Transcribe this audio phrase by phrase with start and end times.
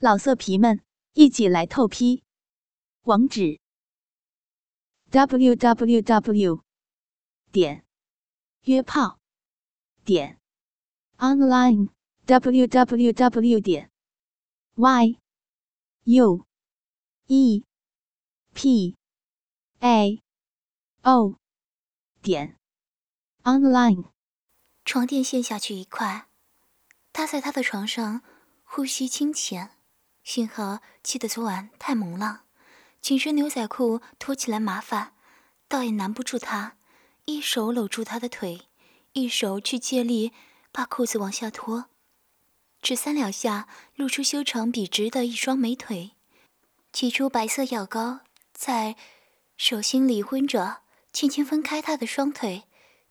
[0.00, 0.80] 老色皮们，
[1.14, 2.22] 一起来透批！
[3.02, 3.58] 网址
[5.10, 6.62] ：w w w
[7.50, 7.84] 点
[8.62, 9.18] 约炮
[10.04, 10.38] 点
[11.16, 11.88] online
[12.26, 13.90] w w w 点
[14.76, 15.18] y
[16.04, 16.46] u
[17.26, 17.64] e
[18.54, 18.96] p
[19.80, 20.22] a
[21.02, 21.36] o
[22.22, 22.56] 点
[23.42, 24.12] online。
[24.84, 26.28] 床垫陷下去一块，
[27.12, 28.22] 他在他的床上
[28.62, 29.77] 呼吸清浅。
[30.28, 32.42] 幸好记得昨晚太猛了，
[33.00, 35.14] 紧身牛仔裤脱起来麻烦，
[35.68, 36.76] 倒也难不住他。
[37.24, 38.66] 一手搂住他的腿，
[39.14, 40.34] 一手去借力
[40.70, 41.86] 把裤子往下脱，
[42.82, 46.10] 只三两下，露出修长笔直的一双美腿，
[46.92, 48.20] 挤出白色药膏
[48.52, 48.96] 在
[49.56, 52.64] 手心里昏着，轻轻分开他的双腿，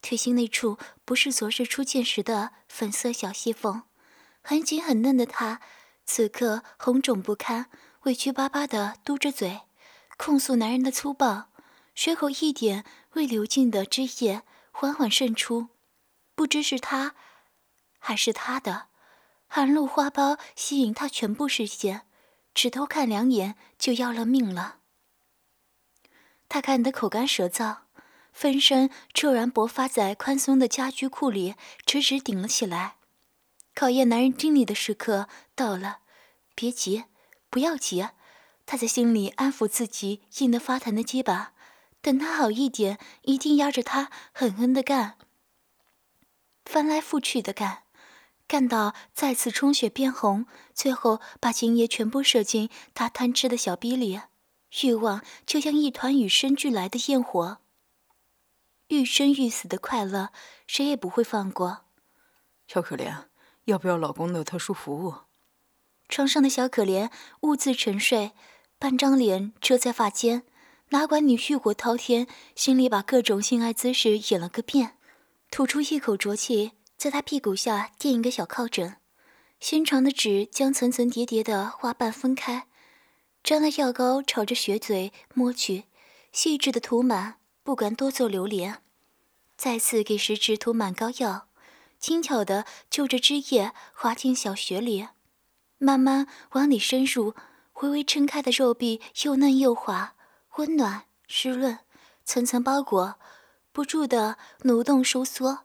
[0.03, 3.81] 腿心那处不是昨日初见时的粉色小细缝，
[4.44, 5.59] 很紧很嫩的他。
[6.07, 7.70] 此刻红肿不堪，
[8.03, 9.63] 委屈巴巴的嘟着嘴，
[10.17, 11.49] 控诉男人的粗暴，
[11.94, 14.41] 血口一点未流尽的汁液
[14.72, 15.67] 缓缓渗出，
[16.33, 17.14] 不知是他
[17.99, 18.88] 还是他的
[19.47, 22.08] 含露花苞吸引他全部视线，
[22.53, 24.77] 只偷看两眼就要了命了。
[26.47, 27.80] 他看得口干舌燥，
[28.31, 31.55] 分身骤然勃发在宽松的家居裤里，
[31.86, 32.95] 直直顶了起来。
[33.75, 35.27] 考验男人精力的时刻
[35.58, 36.02] 到了，
[36.53, 37.05] 别急，
[37.50, 38.13] 不要急啊。
[38.67, 41.53] 他在心里安抚自己硬得发疼的鸡巴，
[41.99, 45.17] 等他好一点，一定压着他狠狠的干，
[46.64, 47.86] 翻来覆去的干，
[48.47, 54.21] 干到再次充血变红，最后把精液全部射进他贪吃的小逼里。
[54.83, 57.58] 欲望就像一团与生俱来的焰火，
[58.89, 60.30] 欲生欲死的快乐，
[60.67, 61.86] 谁也不会放过。
[62.67, 63.25] 小可怜。
[63.64, 65.27] 要不要老公的特殊服务？
[66.09, 67.09] 床上的小可怜
[67.41, 68.31] 兀自沉睡，
[68.80, 70.44] 半张脸遮在发间，
[70.89, 74.98] 哪管你欲火滔天，心里把各种性爱姿势演了个遍，
[75.52, 78.95] 吐出一口浊气，在他屁股下垫一个小靠枕，
[79.59, 82.67] 纤长的指将层层叠叠的花瓣分开，
[83.43, 85.86] 沾了药膏，朝着血嘴摸去，
[86.32, 88.82] 细致的涂满，不敢多做留连，
[89.58, 91.48] 再次给食指涂满膏药。
[91.99, 95.08] 轻巧的就着汁液滑进小穴里，
[95.77, 97.36] 慢慢往里深入。
[97.82, 100.15] 微微撑开的肉壁又嫩又滑，
[100.55, 101.77] 温暖湿润，
[102.26, 103.20] 层层包裹，
[103.71, 105.60] 不住地挪动收缩。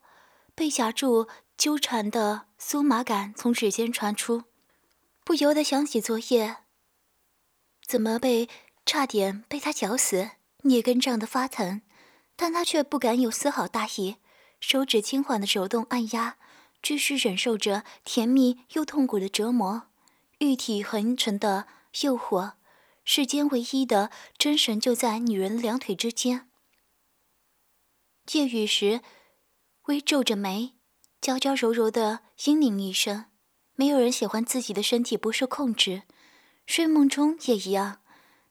[0.55, 4.45] 被夹住纠缠的酥麻感从指尖传出，
[5.25, 6.59] 不由得想起昨夜，
[7.87, 8.47] 怎么被
[8.85, 10.33] 差点被他绞死，
[10.65, 11.81] 捏根胀得发疼，
[12.37, 14.17] 但他却不敢有丝毫大意。
[14.61, 16.37] 手指轻缓的手动按压，
[16.83, 19.89] 继续忍受着甜蜜又痛苦的折磨，
[20.43, 21.69] 玉体横陈的
[22.01, 22.55] 诱惑，
[23.05, 26.51] 世间唯一的真神就在女人两腿之间。
[28.33, 29.03] 夜雨时，
[29.85, 30.73] 微皱着眉，
[31.21, 33.27] 娇娇柔柔的嘤咛一声。
[33.77, 36.03] 没有人喜欢自己的身体不受控制，
[36.67, 38.03] 睡梦中也一样，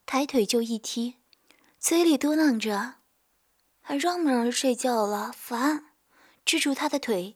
[0.06, 1.18] 抬腿就一踢，
[1.78, 3.00] 嘴里嘟囔着
[3.84, 5.30] ：“还让不让人睡觉了？
[5.36, 5.88] 烦！”
[6.46, 7.36] 支住他的腿，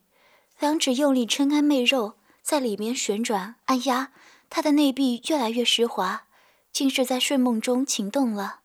[0.59, 4.13] 两指用力撑开媚肉，在里面旋转按压，
[4.49, 6.25] 他的内壁越来越湿滑，
[6.71, 8.61] 竟是在睡梦中情动了。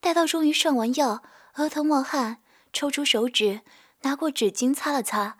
[0.00, 1.22] 待到终于上完药，
[1.54, 2.42] 额头冒汗，
[2.72, 3.62] 抽出手指，
[4.02, 5.38] 拿过纸巾擦了擦，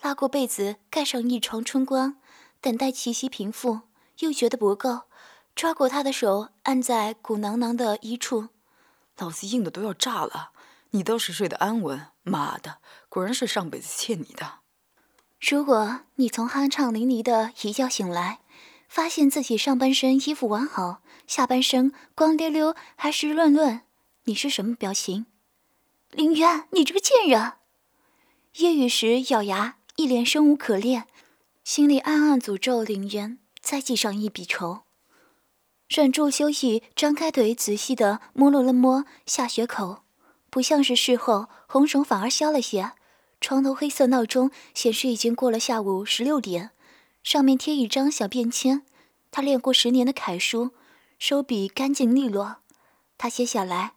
[0.00, 2.16] 拉过被子盖上一床春光，
[2.60, 3.80] 等待气息平复，
[4.18, 5.02] 又觉得不够，
[5.54, 8.48] 抓过他的手按在鼓囊囊的一处，
[9.18, 10.50] 老子硬的都要炸了。
[10.90, 12.78] 你倒是睡得安稳，妈的，
[13.08, 14.60] 果然是上辈子欠你的。
[15.40, 18.38] 如果你从酣畅淋漓的一觉醒来，
[18.94, 23.80] 发现自己上半身衣服完好，下半身光溜溜还湿润润，
[24.26, 25.26] 你是什么表情？
[26.12, 27.54] 林渊，你这个贱人！
[28.58, 31.08] 夜雨时咬牙，一脸生无可恋，
[31.64, 34.82] 心里暗暗诅咒林渊，再记上一笔仇。
[35.88, 40.04] 忍住羞意，张开腿，仔细的摸了摸下血口。
[40.50, 42.92] 不像是事后，红肿反而消了些。
[43.40, 46.70] 床头黑色闹钟显示已经过了下午十六点，
[47.24, 48.86] 上面贴一张小便签。
[49.32, 50.70] 他练过十年的楷书，
[51.18, 52.58] 手笔干净利落。
[53.18, 53.94] 他写下来：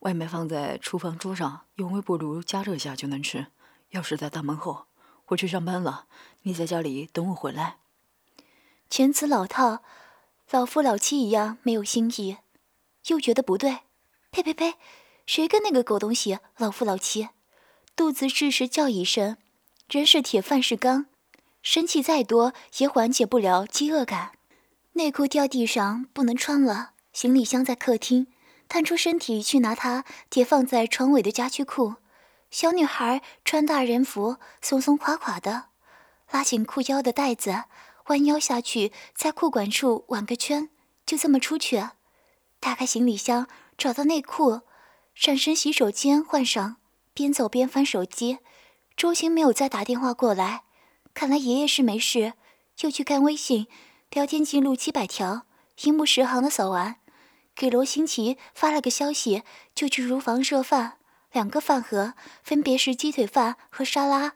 [0.00, 3.46] 外卖放在厨房桌上，用微波炉加热下就能吃。
[3.92, 4.84] 钥匙在大门后。
[5.28, 6.06] 我去上班了，
[6.42, 7.78] 你在家里等我回来。
[8.88, 9.82] 遣词老套，
[10.50, 12.36] 老夫老妻一样没有新意，
[13.06, 13.78] 又觉得不对。
[14.30, 14.74] 呸呸呸！
[15.24, 17.30] 谁跟那个狗东西老夫老妻？
[17.96, 19.36] 肚子适时叫一声，
[19.88, 21.06] 人是铁饭是钢，
[21.66, 24.30] 生气再多也缓解不了饥饿感。
[24.92, 28.28] 内裤掉地上不能穿了，行李箱在客厅，
[28.68, 31.96] 探出身体去拿它叠放在床尾的家居裤。
[32.52, 35.64] 小女孩穿大人服，松松垮垮的，
[36.30, 37.64] 拉紧裤腰的带子，
[38.06, 40.70] 弯腰下去，在裤管处挽个圈，
[41.04, 41.82] 就这么出去。
[42.60, 44.60] 打开行李箱，找到内裤，
[45.16, 46.76] 上身洗手间换上，
[47.12, 48.38] 边走边翻手机。
[48.96, 50.62] 周星没有再打电话过来，
[51.16, 52.34] 看来爷爷是没事。
[52.80, 53.68] 又去看微信，
[54.10, 55.46] 聊天记录七百条，
[55.80, 56.96] 一目十行的扫完，
[57.54, 59.42] 给罗新奇发了个消息，
[59.74, 60.98] 就去厨房热饭。
[61.32, 62.12] 两个饭盒
[62.44, 64.34] 分别是鸡腿饭和沙拉。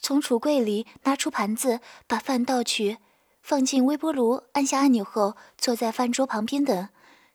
[0.00, 2.96] 从橱柜里拿出盘子，把饭倒去，
[3.42, 6.88] 放进微波炉，按下按钮后，坐在饭桌旁边等。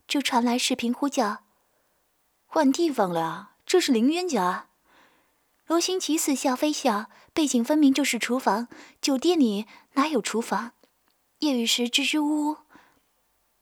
[0.08, 1.44] 就传来视频呼叫
[2.48, 4.69] ：“换地方了，这是林渊家。”
[5.70, 8.68] 罗新奇似笑非笑，背景分明就是厨房。
[9.00, 10.72] 酒店里哪有厨房？
[11.42, 12.58] 夜雨时支支吾吾：“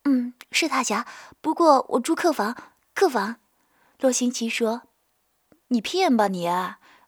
[0.06, 1.06] 嗯，是他家，
[1.42, 2.56] 不过我住客房。
[2.94, 3.36] 客房。”
[4.00, 4.84] 罗新奇说
[5.68, 6.48] ：“你骗吧你，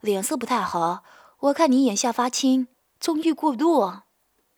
[0.02, 1.06] 脸色不太好。
[1.40, 2.68] 我看你眼下发青，
[3.00, 4.02] 纵欲过度。”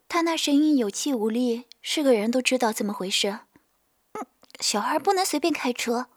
[0.09, 3.41] 他那声音有气无力，是个人都知道怎么回事。
[4.13, 4.25] 嗯，
[4.59, 6.07] 小孩不能随便开车。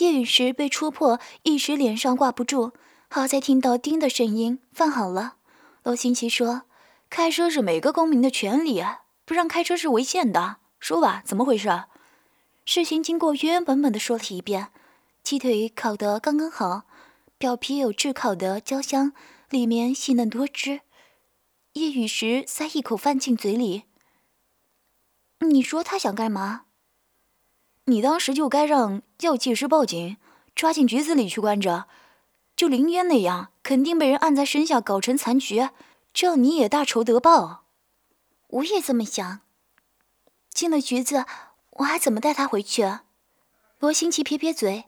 [0.00, 2.72] 夜雨时被戳破，一时脸上挂不住。
[3.08, 5.36] 好在听到丁的声音，饭好了。
[5.84, 6.62] 罗新奇说
[7.08, 8.84] ：“开车是每个公民的权利，
[9.24, 10.56] 不让开车是违宪的。
[10.80, 11.84] 说吧，怎么回事？”
[12.66, 14.68] 事情经过原原本本的说了一遍。
[15.22, 16.82] 鸡腿烤得刚刚好，
[17.38, 19.12] 表皮有炙烤的焦香，
[19.50, 20.80] 里面细嫩多汁。
[21.74, 23.84] 夜雨时塞一口饭进嘴里。
[25.40, 26.62] 你说他想干嘛？
[27.86, 30.16] 你当时就该让药剂师报警，
[30.54, 31.86] 抓进局子里去关着。
[32.56, 35.68] 就林渊那样，肯定被人按在身下搞成残局，
[36.14, 37.66] 这样你也大仇得报。
[38.48, 39.40] 我也这么想。
[40.48, 41.26] 进了局子，
[41.72, 43.00] 我还怎么带他回去？
[43.78, 44.84] 罗新奇撇撇嘴：“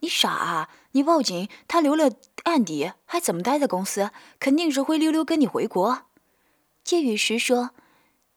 [0.00, 0.68] 你傻啊！
[0.90, 2.10] 你报警，他留了
[2.42, 4.10] 案底，还怎么待在公司？
[4.40, 6.06] 肯定是灰溜溜跟你回国。”
[6.82, 7.70] 借雨时说：“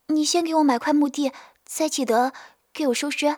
[0.08, 1.32] 你先给我买块墓地，
[1.66, 2.32] 再记得
[2.72, 3.38] 给我收尸。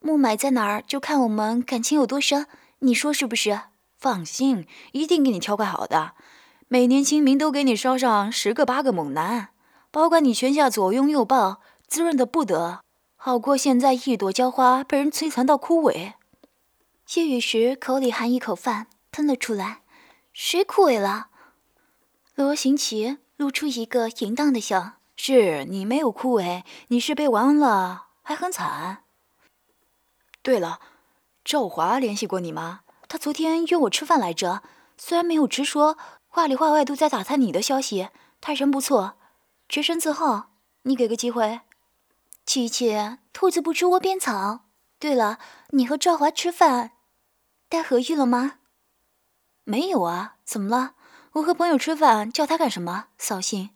[0.00, 2.46] 墓埋在哪儿，就看我们感情有多深。
[2.80, 3.62] 你说是不是？”
[4.04, 6.12] 放心，一定给你挑块好的。
[6.68, 9.48] 每年清明都给你捎上十个八个猛男，
[9.90, 12.82] 保管你泉下左拥右抱，滋润的不得，
[13.16, 16.12] 好过现在一朵娇花被人摧残到枯萎。
[17.06, 19.80] 谢雨时口里含一口饭，吞了出来。
[20.34, 21.28] 谁枯萎了？
[22.34, 24.96] 罗行奇露出一个淫荡的笑。
[25.16, 29.04] 是你没有枯萎，你是被玩了，还很惨。
[30.42, 30.80] 对了，
[31.42, 32.80] 赵华联系过你吗？
[33.08, 34.62] 他昨天约我吃饭来着，
[34.96, 35.96] 虽然没有直说，
[36.26, 38.08] 话里话外都在打探你的消息。
[38.40, 39.16] 他人不错，
[39.68, 40.50] 洁身自好，
[40.82, 41.60] 你给个机会。
[42.44, 44.60] 琪琪，兔子不吃窝边草。
[44.98, 45.38] 对了，
[45.70, 46.92] 你和赵华吃饭，
[47.68, 48.58] 带何玉了吗？
[49.64, 50.94] 没有啊，怎么了？
[51.32, 53.06] 我和朋友吃饭，叫他干什么？
[53.18, 53.70] 扫兴。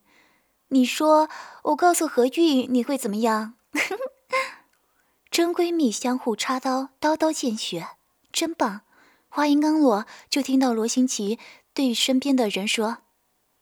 [0.68, 1.28] 你说
[1.62, 3.54] 我告诉何玉，你会怎么样？
[5.30, 7.88] 真闺蜜相互插刀，刀刀见血，
[8.30, 8.82] 真棒。
[9.28, 11.38] 话音刚落，就听到罗新奇
[11.74, 12.98] 对身边的人说：“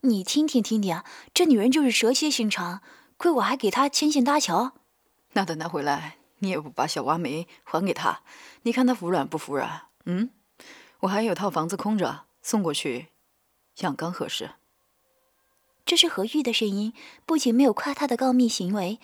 [0.03, 1.03] 你听听听听，
[1.35, 2.81] 这女人就是蛇蝎心肠，
[3.17, 4.73] 亏我还给她牵线搭桥。
[5.35, 8.21] 那等她回来，你也不把小挖煤还给她，
[8.63, 9.89] 你看她服软不服软？
[10.05, 10.31] 嗯，
[11.01, 13.09] 我还有套房子空着，送过去，
[13.79, 14.53] 样刚合适。”
[15.85, 16.93] 这是何玉的声音，
[17.25, 18.99] 不仅没有夸他的告密行为，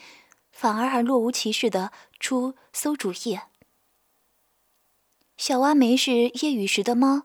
[0.50, 3.38] 反而还若无其事的出馊主意。
[5.44, 7.22] 小挖梅是叶雨时的猫，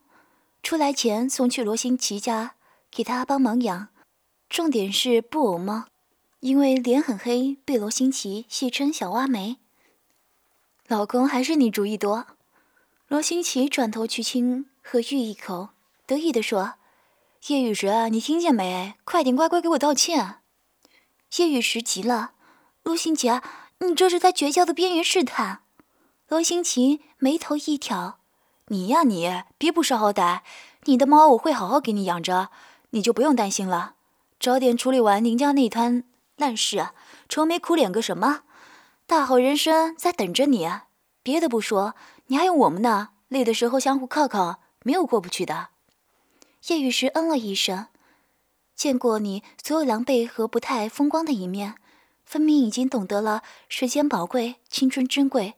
[0.63, 2.55] 出来前送去罗新奇家
[2.89, 3.89] 给他帮忙养。
[4.49, 5.85] 重点是布偶猫，
[6.39, 9.57] 因为脸很黑，被罗新奇戏称小挖梅。
[10.87, 12.25] 老公还是你主意多。
[13.07, 15.69] 罗新奇转头去亲何玉一口，
[16.07, 16.73] 得意地说
[17.49, 18.95] ：“叶雨时，你听见没？
[19.03, 20.37] 快点乖乖给我道歉。”
[21.37, 22.31] 叶雨时急了
[22.81, 23.29] ：“罗新奇，
[23.81, 25.61] 你这是在绝交的边缘试探。”
[26.29, 28.19] 罗新晴眉头一挑
[28.67, 30.41] ：“你呀，你别不识好歹！
[30.83, 32.49] 你的猫我会好好给你养着，
[32.89, 33.95] 你就不用担心了。
[34.37, 36.03] 早点处理完您家那摊
[36.35, 36.89] 烂事，
[37.29, 38.41] 愁眉苦脸个什么？
[39.05, 40.69] 大好人生在等着你。
[41.23, 45.69] 别的不说，你还有我们呢，累的时候相互靠靠，没有过不去的。”
[46.67, 47.87] 叶雨时嗯了一声
[48.75, 51.75] ：“见过你所有狼狈和不太风光的一面，
[52.25, 55.53] 分明已经懂得了时间宝贵，青春珍贵。”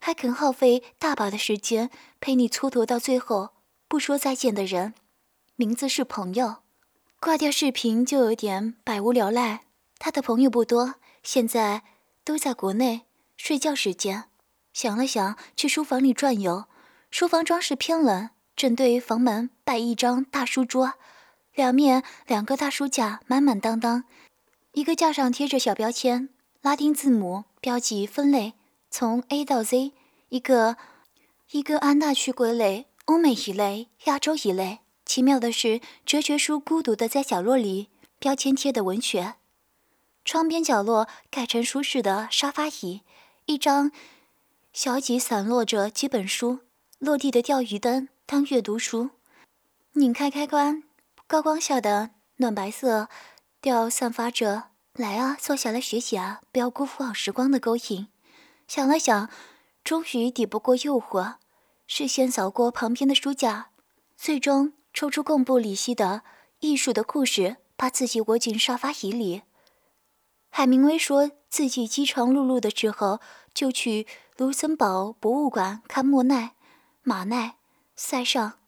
[0.00, 1.90] 还肯耗费大把的时间
[2.20, 3.50] 陪你蹉跎到最后
[3.86, 4.94] 不说再见的人，
[5.56, 6.56] 名字是朋友。
[7.20, 9.64] 挂掉视频就有点百无聊赖。
[9.98, 11.82] 他的朋友不多，现在
[12.24, 13.02] 都在国内
[13.36, 14.24] 睡觉时间。
[14.72, 16.64] 想了想，去书房里转悠。
[17.10, 20.94] 书房装饰偏冷，正对房门摆一张大书桌，
[21.52, 24.04] 两面两个大书架满满当当，
[24.72, 26.30] 一个架上贴着小标签，
[26.62, 28.54] 拉丁字母标记分类，
[28.90, 29.92] 从 A 到 Z，
[30.30, 30.76] 一个
[31.52, 34.80] 一个安大区归类，欧美一类，亚洲一类。
[35.04, 39.34] 奇妙的是，哲学书孤独的在角落里，标签贴的文学。
[40.24, 43.02] 窗边角落改成舒适的沙发椅，
[43.46, 43.90] 一张
[44.72, 46.60] 小几散落着几本书，
[46.98, 49.10] 落地的钓鱼灯当阅读书。
[49.94, 50.82] 拧开开关，
[51.26, 53.08] 高光下的暖白色
[53.60, 58.06] 调散发着“来啊，坐下来学习啊，不要辜负好时光”的勾引。
[58.70, 59.28] 想了想，
[59.82, 61.38] 终于抵不过诱惑，
[61.88, 63.70] 视线扫过旁边的书架，
[64.16, 66.22] 最终抽出贡布里希的
[66.60, 67.42] 《艺术的故事》，
[67.74, 69.42] 把自己窝进沙发椅里。
[70.50, 73.18] 海明威说自己饥肠辘辘的时候，
[73.52, 76.54] 就去卢森堡博物馆看莫奈、
[77.02, 77.56] 马奈、
[77.96, 78.60] 塞尚，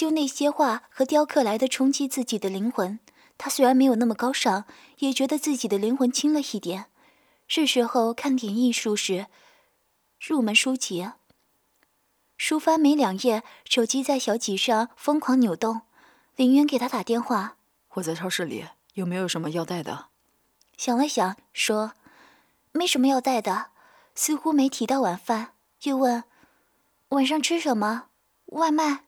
[0.00, 2.98] 用那些画和雕刻来的冲击自己的灵魂。
[3.38, 4.64] 他虽然没有那么高尚，
[4.98, 6.86] 也觉得自己的灵魂轻了一点。
[7.48, 9.26] 是时候看点艺术史，
[10.20, 11.08] 入门书籍。
[12.36, 15.82] 书翻没两页，手机在小几上疯狂扭动。
[16.34, 17.56] 林渊给他打电话
[17.94, 20.08] ：“我在超市里，有没有什么要带的？”
[20.76, 21.92] 想了想，说
[22.72, 23.70] ：“没什么要带的，
[24.14, 26.24] 似乎没提到晚饭。”又问
[27.10, 28.08] ：“晚上吃什么？
[28.46, 29.04] 外卖？”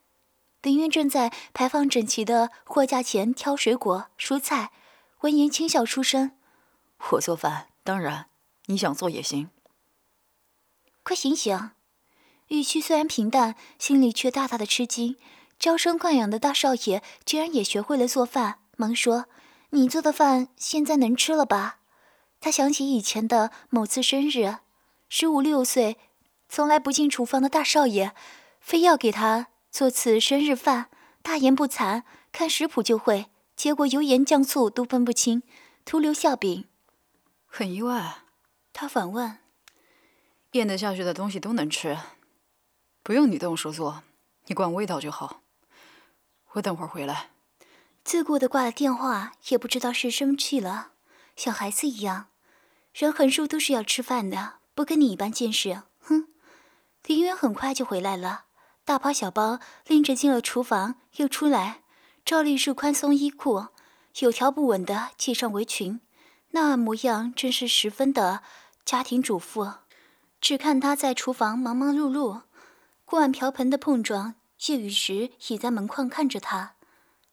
[0.62, 4.70] 林渊正在排放整齐的货架前挑水果、蔬菜，
[5.20, 6.32] 闻言轻笑出声
[7.12, 8.27] ：“我做饭，当然，
[8.68, 9.50] 你想做也行。”
[11.04, 11.70] 快醒醒！
[12.48, 15.16] 语气虽然平淡，心里却大大的吃惊。
[15.58, 19.26] 娇生惯养的大少爷居然也学会了做饭，忙说。
[19.70, 21.80] 你做的饭现在能吃了吧？
[22.40, 24.58] 他想起以前的某次生日，
[25.10, 25.98] 十五六岁，
[26.48, 28.12] 从来不进厨房的大少爷，
[28.60, 30.88] 非要给他做次生日饭，
[31.20, 35.42] 大言不惭，看食谱就会，结果油盐酱醋都分不清，
[35.84, 36.66] 徒留笑柄。
[37.46, 38.22] 很意外，
[38.80, 39.38] 他反问
[40.54, 41.98] ：“咽得下去的东西都能吃，
[43.02, 44.04] 不用你动手做，
[44.46, 45.40] 你管味道就好。
[46.52, 47.30] 我等会儿回来。”
[48.04, 50.92] 自顾的挂了电话，也不知道是生气了，
[51.34, 52.28] 小孩子一样。
[52.94, 55.82] 人横竖都是要吃饭的，不跟你一般见识。
[55.98, 56.28] 哼！
[57.04, 58.44] 林渊很快就回来了，
[58.84, 59.58] 大包小包
[59.88, 61.82] 拎着进了厨房，又出来，
[62.24, 63.70] 照例是宽松衣裤，
[64.20, 66.00] 有条不紊的系上围裙，
[66.50, 68.44] 那模样真是十分的
[68.88, 69.70] 家庭主妇。
[70.40, 72.40] 只看他在厨房忙忙碌碌，
[73.04, 76.74] 锅碗瓢盆的碰撞，夜雨时倚在门框看着他。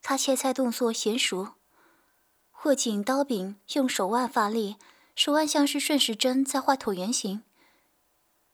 [0.01, 1.53] 他切菜动作娴熟，
[2.63, 4.75] 握紧刀柄，用手腕发力，
[5.15, 7.43] 手腕像是顺时针在画椭圆形。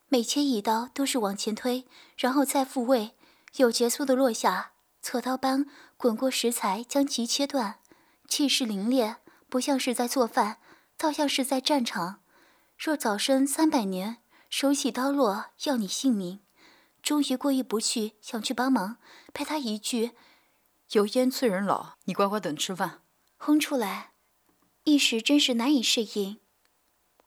[0.06, 1.84] 每切一刀都是往前推，
[2.16, 3.16] 然后再复位，
[3.56, 4.70] 有节奏的落下，
[5.02, 5.66] 锉刀般
[5.96, 7.80] 滚过食材，将其切断，
[8.28, 9.16] 气势凌冽，
[9.48, 10.58] 不像是在做饭，
[10.96, 12.20] 倒像是在战场。
[12.78, 14.18] 若早生三百年，
[14.50, 16.40] 手起刀落要你性命。
[17.02, 18.98] 终于过意不去，想去帮忙，
[19.32, 20.12] 被他一句。
[20.92, 23.02] 油烟催人老，你乖乖等吃饭。
[23.36, 24.12] 轰出来，
[24.84, 26.40] 一时真是难以适应。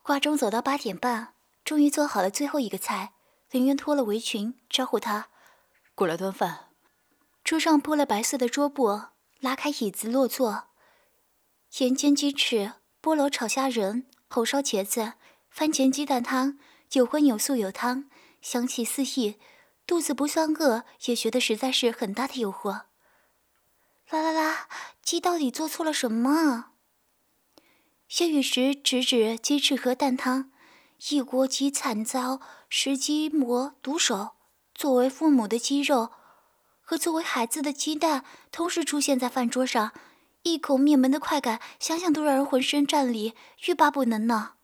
[0.01, 1.33] 挂钟走到八点半，
[1.63, 3.13] 终于做好了最后一个菜。
[3.51, 5.29] 林渊脱了围裙，招呼他
[5.93, 6.69] 过来端饭。
[7.43, 9.01] 桌上铺了白色的桌布，
[9.39, 10.69] 拉开椅子落座。
[11.79, 15.13] 盐煎鸡翅、菠萝炒虾仁、红烧茄子、
[15.55, 16.59] 番茄鸡蛋汤，
[16.91, 18.09] 有荤有素有汤，
[18.41, 19.35] 香气四溢。
[19.87, 22.81] 肚子不算饿，也觉得实在是很大的诱惑。
[24.09, 24.67] 啦啦啦！
[25.01, 26.71] 鸡到底做错了什么？
[28.09, 30.51] 谢雨时指指鸡翅和蛋汤，
[31.09, 34.31] 一锅鸡惨遭食鸡魔毒手。
[34.73, 36.11] 作为父母的鸡肉
[36.81, 39.93] 和作为孩子的鸡蛋同时出现在饭桌上，
[40.43, 43.33] 一口灭门的快感，想想都让人浑身战栗，
[43.67, 44.54] 欲罢不能呢。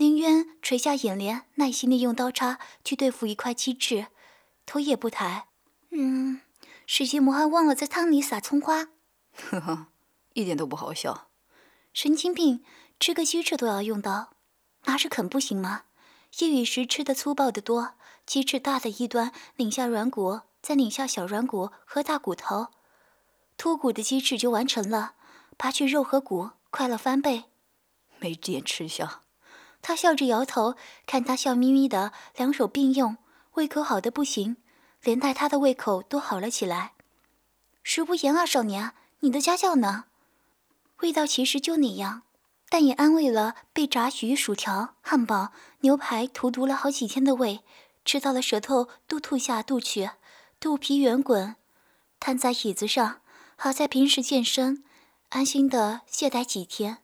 [0.00, 4.06] 宁渊垂下眼帘，耐心地用刀叉去对付一块鸡翅，
[4.64, 5.48] 头也不抬。
[5.90, 6.40] 嗯。
[6.86, 8.88] 食鸡魔还忘了在汤里撒葱花，
[9.34, 9.88] 呵呵，
[10.32, 11.28] 一点都不好笑。
[11.92, 12.64] 神经病，
[12.98, 14.30] 吃个鸡翅都要用刀，
[14.86, 15.82] 拿着啃不行吗？
[16.38, 17.92] 夜雨时吃的粗暴的多，
[18.24, 22.68] 鸡翅大的一端，拧下软骨，再拧下小软骨和大骨头，
[23.58, 25.16] 脱骨的鸡翅就完成了。
[25.58, 27.44] 拔去肉和骨，快了翻倍。
[28.18, 29.24] 没点吃相。
[29.82, 30.74] 他笑着摇头，
[31.06, 33.16] 看他笑眯眯的，两手并用，
[33.54, 34.56] 胃口好的不行。
[35.02, 36.92] 连带他的胃口都好了起来。
[37.82, 40.04] 食不言啊，少年，你的家教呢？
[40.98, 42.22] 味道其实就那样。
[42.68, 47.64] 但也安慰了被炸鱼、薯条、汉堡、牛排荼毒了好几天的胃，
[48.04, 50.10] 吃到了舌头都吐下肚去，
[50.60, 51.56] 肚皮圆滚，
[52.20, 53.22] 瘫在椅子上。
[53.56, 54.84] 好在平时健身，
[55.30, 56.98] 安心的懈怠几天。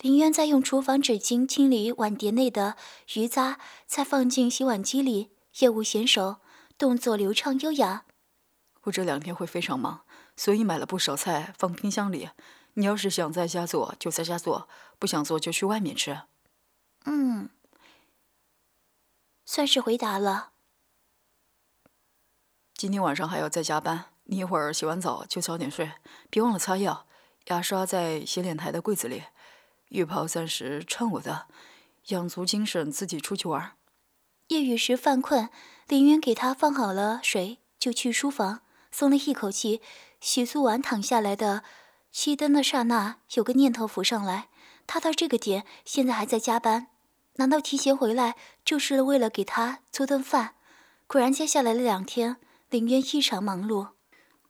[0.00, 2.76] 林渊在用厨房纸巾清理碗碟内的
[3.14, 6.36] 鱼渣，再放进洗碗机里，业务娴熟，
[6.78, 8.04] 动作流畅优雅。
[8.82, 10.02] 我这两天会非常忙，
[10.36, 12.30] 所以买了不少菜放冰箱里。
[12.74, 14.68] 你要是想在家做，就在家做；
[15.00, 16.22] 不想做，就去外面吃。
[17.04, 17.50] 嗯，
[19.44, 20.50] 算是回答了。
[22.74, 24.04] 今天晚上还要再加班。
[24.30, 25.90] 你一会儿洗完澡就早点睡，
[26.30, 27.06] 别忘了擦药。
[27.46, 29.24] 牙刷在洗脸台的柜子里，
[29.88, 31.46] 浴袍暂时穿我的，
[32.08, 33.72] 养足精神自己出去玩。
[34.48, 35.48] 夜雨时犯困，
[35.86, 39.80] 林渊给他放好了水，就去书房，松了一口气。
[40.20, 41.62] 洗漱完躺下来的，
[42.12, 44.48] 熄灯的刹那，有个念头浮上来：
[44.86, 46.88] 他到这个点，现在还在加班，
[47.34, 50.54] 难道提前回来就是为了给他做顿饭？
[51.06, 53.90] 果然，接下来的两天，林渊异常忙碌。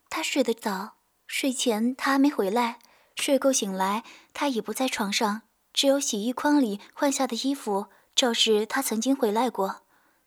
[0.08, 0.94] 他睡得早，
[1.26, 2.78] 睡前他还没回来，
[3.18, 9.82] 睡够醒来，他已不在床上，只有洗衣筐里换下的衣服，昭示他曾经回来过。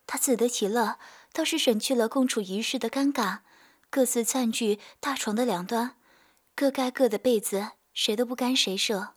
[0.05, 0.97] 他自得其乐，
[1.31, 3.39] 倒是省去了共处一室的尴尬，
[3.89, 5.95] 各自占据大床的两端，
[6.53, 9.13] 各盖各的被子，谁都不干谁舍，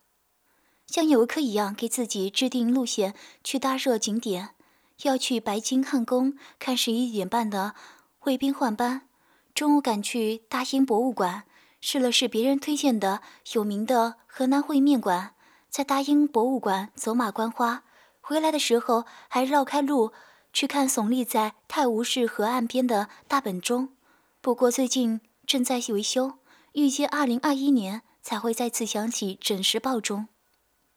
[0.87, 3.13] 像游客一样给自己制定路线
[3.43, 4.55] 去大热景点，
[5.03, 7.75] 要去白金汉宫看十一点半的
[8.21, 9.09] 卫兵换班。
[9.53, 11.43] 中午赶去大英博物馆，
[11.87, 13.21] 试了试别人推荐的
[13.53, 15.35] 有名的河南烩面馆，
[15.69, 17.83] 在大英博物馆走马观花。
[18.21, 20.11] 回来的时候还绕开路
[20.51, 23.89] 去看耸立在泰晤士河岸边的大本钟，
[24.41, 26.39] 不过最近正在维修，
[26.71, 30.27] 预计二零二一年才会再次响起准时报钟，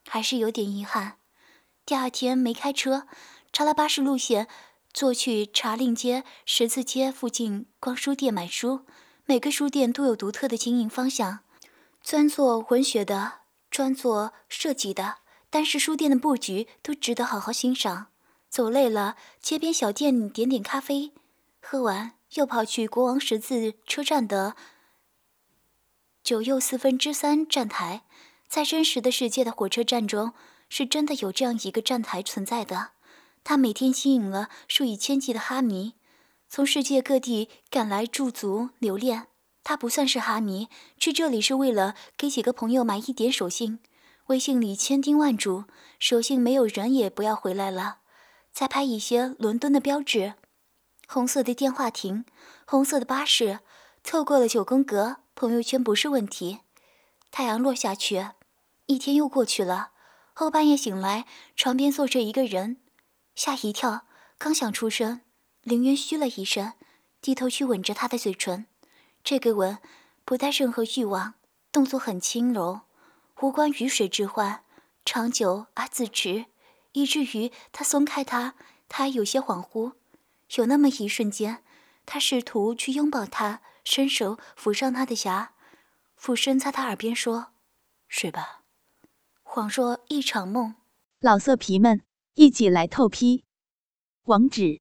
[0.08, 1.18] 还是有点遗憾。
[1.84, 3.06] 第二天没开车，
[3.52, 4.48] 查了巴士路线。
[4.94, 8.86] 坐去茶令街、十字街附近逛书店买书，
[9.30, 11.40] 每个书店都有独特的经营方向，
[12.02, 15.18] 专做文学的，专做设计的。
[15.50, 18.06] 但是书店的布局都值得好好欣赏。
[18.48, 21.12] 走累了，街边小店点点咖啡，
[21.60, 24.56] 喝完又跑去国王十字车站的
[26.24, 28.04] 九又四分之三站台。
[28.48, 30.32] 在真实的世界的火车站中，
[30.70, 32.92] 是真的有这样一个站台存在的。
[33.44, 35.92] 它每天吸引了数以千计的哈迷，
[36.48, 39.26] 从世界各地赶来驻足留恋。
[39.62, 43.80] 他不算是哈迷，去这里是为了给几个朋友买一点手信。
[44.28, 45.64] 微信里千叮万嘱，
[45.98, 47.98] 手信没有人也不要回来了。
[48.52, 50.34] 再拍一些伦敦的标志，
[51.06, 52.24] 红色的电话亭，
[52.66, 53.60] 红色的巴士，
[54.02, 56.60] 错过了九宫格，朋友圈不是问题。
[57.30, 58.28] 太阳落下去，
[58.86, 59.90] 一天又过去了。
[60.32, 62.78] 后半夜醒来，床边坐着一个人。
[63.34, 64.06] 吓一跳，
[64.38, 65.20] 刚想出声，
[65.68, 66.72] 凌渊嘘了一声，
[67.20, 68.64] 低头去吻着她的嘴唇。
[69.22, 69.78] 这个吻
[70.24, 71.34] 不带任何欲望，
[71.70, 72.80] 动作很轻柔，
[73.42, 74.64] 无关鱼水之欢，
[75.04, 76.46] 长久而自持，
[76.92, 78.54] 以至于他松开他，
[78.88, 79.92] 他有些恍惚。
[80.56, 81.62] 有那么一瞬间，
[82.06, 85.52] 他试图去拥抱她，伸手抚上她的颊，
[86.16, 87.48] 俯身在她耳边说
[88.08, 88.62] ：“睡吧。”
[89.44, 90.76] 恍若一场梦。
[91.20, 92.00] 老色皮们。
[92.34, 93.44] 一起来透批，
[94.26, 94.80] 网址